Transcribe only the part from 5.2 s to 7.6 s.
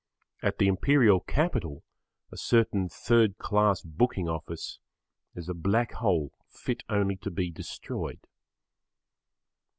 is a Black Hole fit only to be